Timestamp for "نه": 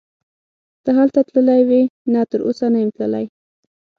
2.13-2.21, 2.73-2.77